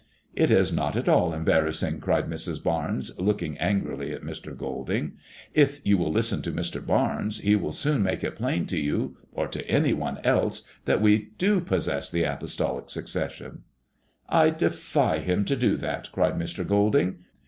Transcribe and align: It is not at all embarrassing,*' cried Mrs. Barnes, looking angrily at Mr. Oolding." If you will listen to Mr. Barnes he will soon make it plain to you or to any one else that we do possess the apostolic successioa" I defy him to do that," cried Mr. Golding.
It 0.35 0.49
is 0.49 0.73
not 0.73 0.95
at 0.97 1.07
all 1.07 1.31
embarrassing,*' 1.31 1.99
cried 1.99 2.27
Mrs. 2.27 2.63
Barnes, 2.63 3.11
looking 3.19 3.55
angrily 3.59 4.11
at 4.13 4.23
Mr. 4.23 4.57
Oolding." 4.59 5.11
If 5.63 5.79
you 5.85 5.95
will 5.95 6.11
listen 6.11 6.41
to 6.41 6.51
Mr. 6.51 6.83
Barnes 6.83 7.41
he 7.41 7.55
will 7.55 7.71
soon 7.71 8.01
make 8.01 8.23
it 8.23 8.35
plain 8.35 8.65
to 8.65 8.79
you 8.79 9.17
or 9.31 9.47
to 9.49 9.63
any 9.69 9.93
one 9.93 10.17
else 10.23 10.63
that 10.85 11.03
we 11.03 11.33
do 11.37 11.59
possess 11.61 12.09
the 12.09 12.23
apostolic 12.23 12.87
successioa" 12.87 13.59
I 14.27 14.49
defy 14.49 15.19
him 15.19 15.45
to 15.45 15.55
do 15.55 15.77
that," 15.77 16.11
cried 16.11 16.33
Mr. 16.33 16.67
Golding. 16.67 17.19